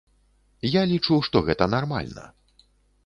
Я 0.69 0.81
лічу, 0.93 1.19
што 1.27 1.37
гэта 1.49 1.69
нармальна. 1.75 2.23